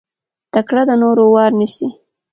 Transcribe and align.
تکړه 0.53 0.83
د 0.89 0.91
نورو 1.03 1.23
وار 1.33 1.51
نيسي. 1.59 1.87